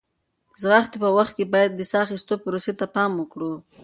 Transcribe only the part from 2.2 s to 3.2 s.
پروسې ته پام